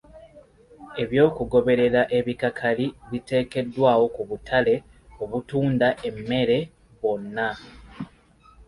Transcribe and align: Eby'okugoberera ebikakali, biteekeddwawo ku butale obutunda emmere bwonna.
Eby'okugoberera 1.01 2.01
ebikakali, 2.17 2.85
biteekeddwawo 3.11 4.05
ku 4.15 4.21
butale 4.29 4.75
obutunda 5.23 5.87
emmere 6.07 6.57
bwonna. 6.99 7.49